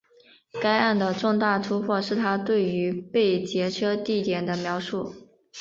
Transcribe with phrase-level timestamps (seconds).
[0.59, 5.13] 该案的重大突破是她对于被劫车地点的描述。